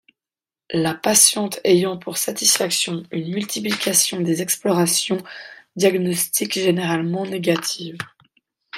La 0.73 0.95
patiente 0.95 1.59
ayant 1.63 1.95
pour 1.95 2.17
satisfaction 2.17 3.03
une 3.11 3.29
multiplication 3.31 4.19
des 4.19 4.41
explorations 4.41 5.19
diagnostiques 5.75 6.55
généralement 6.57 7.23
négatives. 7.23 7.99